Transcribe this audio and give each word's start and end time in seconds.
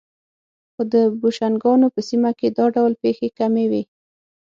خو 0.73 0.81
د 0.93 0.95
بوشنګانو 1.19 1.87
په 1.95 2.01
سیمه 2.09 2.31
کې 2.39 2.47
دا 2.57 2.65
ډول 2.75 2.93
پېښې 3.01 3.27
کمې 3.39 3.65
وې. 3.71 3.83